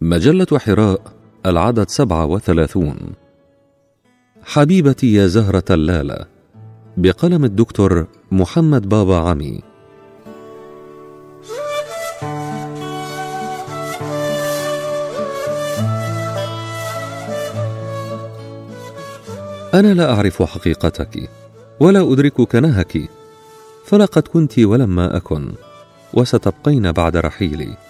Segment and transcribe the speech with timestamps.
[0.00, 1.00] مجلة حراء
[1.46, 2.98] العدد سبعة وثلاثون.
[4.44, 6.26] حبيبتي يا زهرة اللالة
[6.96, 9.62] بقلم الدكتور محمد بابا عمي.
[19.74, 21.30] أنا لا أعرف حقيقتك
[21.80, 23.10] ولا أدرك كنهك
[23.84, 25.52] فلقد كنت ولما أكن
[26.14, 27.87] وستبقين بعد رحيلي.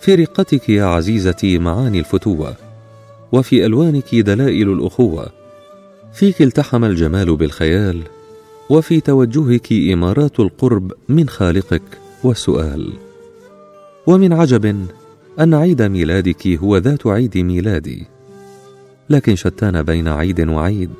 [0.00, 2.54] في رقتك يا عزيزتي معاني الفتوة
[3.32, 5.26] وفي ألوانك دلائل الأخوة.
[6.12, 8.02] فيك التحم الجمال بالخيال
[8.70, 11.82] وفي توجهك إمارات القرب من خالقك
[12.24, 12.92] والسؤال.
[14.06, 14.86] ومن عجب
[15.40, 18.06] أن عيد ميلادك هو ذات عيد ميلادي.
[19.10, 20.90] لكن شتان بين عيد وعيد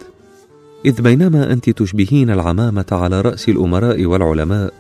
[0.85, 4.75] إذ بينما أنت تشبهين العمامة على رأس الأمراء والعلماء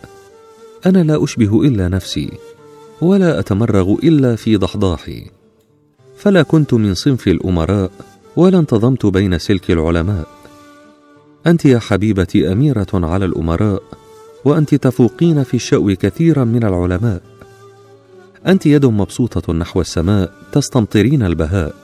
[0.86, 2.30] أنا لا أشبه إلا نفسي.
[3.00, 5.30] ولا أتمرغ إلا في ضحضاحي.
[6.16, 7.90] فلا كنت من صنف الأمراء
[8.36, 10.28] ولا انتظمت بين سلك العلماء.
[11.46, 13.82] أنت يا حبيبتي أميرة على الأمراء
[14.44, 17.22] وأنت تفوقين في الشأو كثيرا من العلماء.
[18.46, 21.74] أنت يد مبسوطة نحو السماء تستمطرين البهاء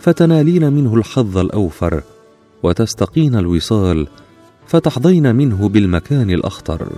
[0.00, 2.02] فتنالين منه الحظ الأوفر
[2.62, 4.06] وتستقين الوصال
[4.66, 6.88] فتحظين منه بالمكان الأخطر.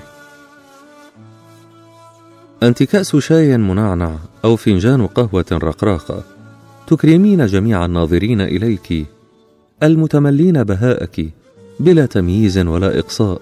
[2.62, 6.22] أنت كأس شاي منعنع أو فنجان قهوة رقراقة.
[6.86, 9.06] تكرمين جميع الناظرين إليك.
[9.82, 11.28] المتملين بهاءك
[11.80, 13.40] بلا تمييز ولا إقصاء.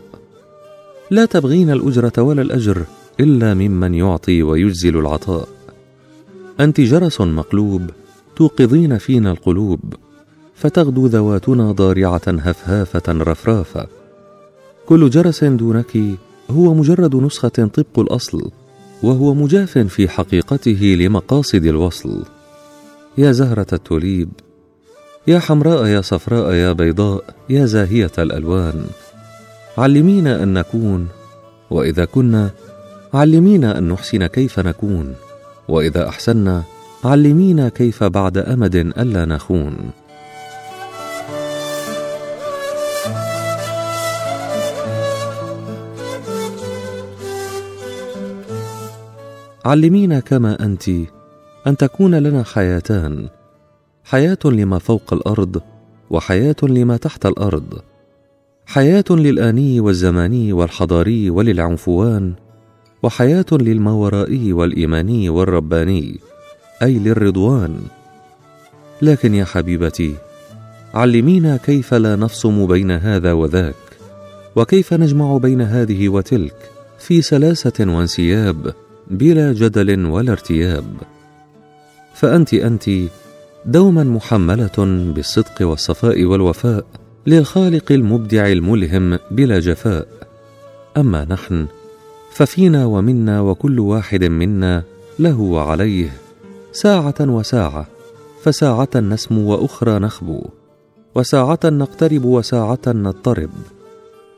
[1.11, 2.85] لا تبغين الأجرة ولا الأجر
[3.21, 5.49] إلا ممن يعطي ويجزل العطاء.
[6.61, 7.91] أنت جرس مقلوب
[8.37, 9.95] توقظين فينا القلوب.
[10.55, 13.87] فتغدو ذواتنا ضارعة هفهافة رفرافة.
[14.87, 15.99] كل جرس دونك
[16.51, 18.51] هو مجرد نسخة طبق الأصل.
[19.05, 22.25] وهو مجاف في حقيقته لمقاصد الوصل.
[23.19, 24.29] يا زهرة التوليب
[25.27, 28.87] يا حمراء يا صفراء يا بيضاء يا زاهية الألوان.
[29.79, 31.09] علمينا أن نكون
[31.71, 32.51] وإذا كنا
[33.15, 35.15] علمينا أن نحسن كيف نكون.
[35.69, 36.63] وإذا أحسنا
[37.05, 39.77] علمينا كيف بعد أمد ألا نخون.
[49.65, 50.89] علمينا كما أنت
[51.67, 53.29] أن تكون لنا حياتان.
[54.05, 55.63] حياة لما فوق الأرض
[56.11, 57.81] وحياة لما تحت الأرض.
[58.67, 62.33] حياة للآني والزماني والحضاري وللعنفوان
[63.03, 66.21] وحياة للماورائي والإيماني والرباني
[66.83, 67.81] أي للرضوان.
[69.03, 70.15] لكن يا حبيبتي
[70.95, 73.75] علمينا كيف لا نفصم بين هذا وذاك
[74.57, 78.75] وكيف نجمع بين هذه وتلك في سلاسة وانسياب
[79.11, 80.85] بلا جدل ولا ارتياب.
[82.15, 82.91] فأنت أنت
[83.67, 84.77] دوما محملة
[85.15, 86.87] بالصدق والصفاء والوفاء
[87.27, 90.09] للخالق المبدع الملهم بلا جفاء.
[90.97, 91.67] أما نحن
[92.33, 94.83] ففينا ومنا وكل واحد منا
[95.19, 96.13] له وعليه
[96.73, 97.87] ساعة وساعة
[98.43, 100.45] فساعة نسمو وأخرى نخبو
[101.15, 103.51] وساعة نقترب وساعة نضطرب.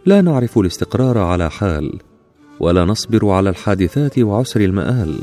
[0.06, 1.92] لا نعرف الاستقرار على حال
[2.60, 5.18] ولا نصبر على الحادثات وعسر المآل.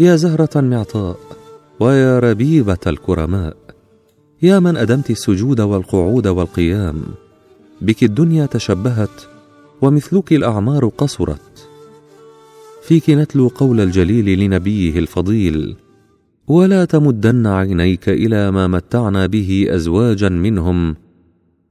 [0.00, 1.16] يا زهرة معطاء
[1.80, 3.56] ويا ربيبة الكرماء
[4.42, 7.02] يا من أدمت السجود والقعود والقيام
[7.80, 9.22] بك الدنيا تشبهت
[9.82, 11.68] ومثلك الأعمار قصرت.
[12.82, 15.76] فيك نتلو قول الجليل لنبيه الفضيل
[16.48, 20.96] ولا تمدن عينيك إلى ما متعنا به أزواجا منهم.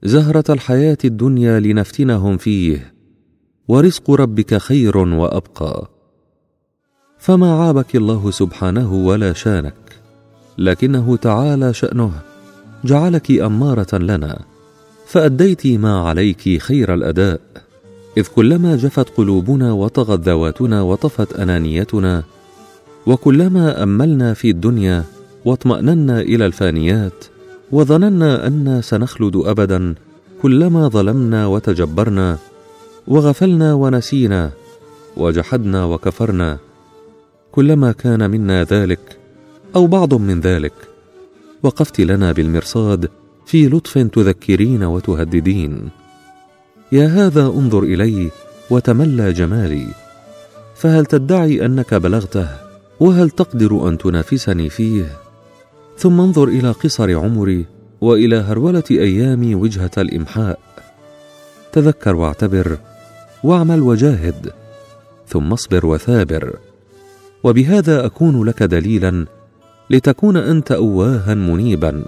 [0.04, 2.97] زهرة الحياة الدنيا لنفتنهم فيه
[3.68, 5.88] ورزق ربك خير وأبقى.
[7.20, 9.74] فما عابك الله سبحانه ولا شانك
[10.58, 12.12] لكنه تعالى شأنه
[12.86, 14.40] جعلك أمارة لنا
[15.08, 17.42] فأديت ما عليك خير الأداء.
[18.18, 22.24] إذ كلما جفت قلوبنا وطغت ذواتنا وطفت أنانيتنا
[23.08, 25.04] وكلما أملنا في الدنيا
[25.46, 27.26] واطمأننا إلى الفانيات
[27.72, 29.96] وظننا أنا سنخلد ابدا
[30.42, 32.38] كلما ظلمنا وتجبرنا
[33.08, 34.52] وغفلنا ونسينا
[35.18, 36.58] وجحدنا وكفرنا
[37.52, 39.18] كلما كان منا ذلك
[39.76, 40.74] أو بعض من ذلك
[41.64, 43.10] وقفت لنا بالمرصاد
[43.46, 45.90] في لطف تذكرين وتهددين.
[46.92, 48.32] يا هذا انظر إلي
[48.70, 49.88] وتملى جمالي
[50.76, 52.48] فهل تدعي أنك بلغته؟
[53.00, 55.18] وهل تقدر أن تنافسني فيه؟
[55.98, 57.66] ثم انظر إلى قصر عمري
[58.02, 60.60] وإلى هرولة أيامي وجهة الإمحاء.
[61.72, 62.78] تذكر واعتبر
[63.48, 64.52] واعمل وجاهد
[65.28, 66.60] ثم اصبر وثابر.
[67.44, 69.26] وبهذا أكون لك دليلا
[69.90, 72.04] لتكون أنت اواها منيبا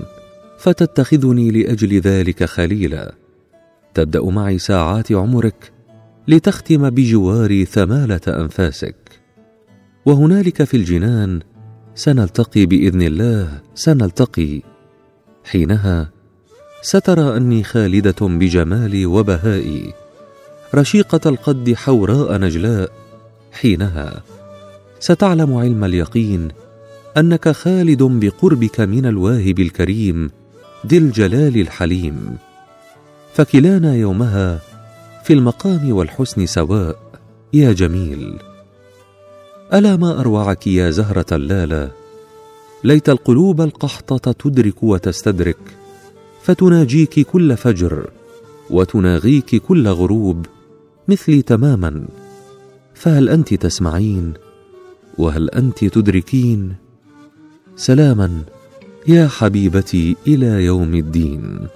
[0.58, 3.16] فتتخذني لأجل ذلك خليلا.
[3.94, 5.72] تبدأ معي ساعات عمرك
[6.28, 8.96] لتختم بجواري ثمالة أنفاسك.
[10.06, 11.40] وهنالك في الجنان
[11.96, 14.62] سنلتقي بإذن الله سنلتقي.
[15.44, 16.10] حينها
[16.82, 20.09] سترى أني خالدة بجمالي وبهائي.
[20.76, 22.92] رشيقة القد حوراء نجلاء.
[23.52, 24.24] حينها
[25.00, 26.48] ستعلم علم اليقين
[27.18, 30.32] أنك خالد بقربك من الواهب الكريم
[30.88, 32.38] ذي الجلال الحليم.
[33.34, 34.60] فكلانا يومها
[35.24, 37.00] في المقام والحسن سواء
[37.54, 38.34] يا جميل.
[39.74, 41.92] ألا ما أروعك يا زهرة اللالة؟
[42.84, 45.58] ليت القلوب القحطة تدرك وتستدرك
[46.44, 48.10] فتناجيك كل فجر
[48.70, 50.46] وتناغيك كل غروب.
[51.10, 52.06] مثلي تماما.
[52.94, 54.34] فهل أنت تسمعين؟
[55.18, 56.76] وهل أنت تدركين؟
[57.76, 58.44] سلاما
[59.08, 61.68] يا حبيبتي إلى يوم الدين.